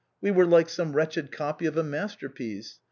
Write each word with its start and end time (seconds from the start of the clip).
We 0.19 0.31
were 0.31 0.47
like 0.47 0.67
some 0.67 0.93
wretched 0.93 1.31
copy 1.31 1.67
of 1.67 1.77
a 1.77 1.83
master 1.83 2.27
piece 2.27 2.79